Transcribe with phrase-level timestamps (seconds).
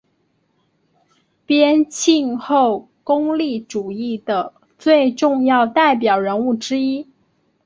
[1.45, 7.07] 边沁后功利主义的最重要代表人物之一。